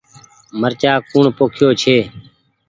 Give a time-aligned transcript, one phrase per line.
[0.59, 1.97] مرچآ ڪوڻ پوکيو ڇي۔